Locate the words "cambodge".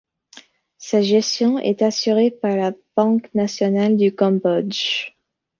4.15-5.15